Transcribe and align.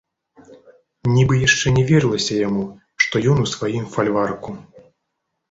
Нібы 1.15 1.33
яшчэ 1.47 1.73
не 1.75 1.83
верылася 1.89 2.33
яму, 2.47 2.65
што 3.07 3.23
ён 3.35 3.45
у 3.45 3.47
сваім 3.53 3.85
фальварку. 3.95 4.57